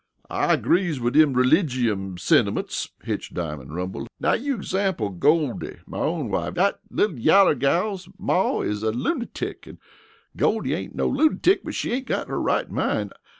"I 0.31 0.53
agrees 0.53 0.99
wid 0.99 1.13
dem 1.13 1.33
religium 1.33 2.17
sentiments," 2.17 2.89
Hitch 3.03 3.31
Diamond 3.35 3.75
rumbled. 3.75 4.07
"Now 4.19 4.33
you 4.33 4.55
example 4.55 5.09
Goldie, 5.09 5.77
my 5.85 5.99
own 5.99 6.31
wife. 6.31 6.55
Dat 6.55 6.79
little 6.89 7.19
yeller 7.19 7.53
gal's 7.53 8.09
maw 8.17 8.63
is 8.63 8.81
a 8.81 8.89
lunatic, 8.91 9.67
an' 9.67 9.77
Goldie 10.35 10.73
ain't 10.73 10.95
no 10.95 11.07
lunatic, 11.07 11.61
but 11.63 11.75
she 11.75 11.91
ain't 11.91 12.07
got 12.07 12.29
her 12.29 12.41
right 12.41 12.71
mind. 12.71 13.13